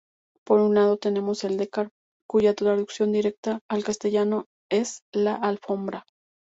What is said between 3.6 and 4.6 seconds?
al castellano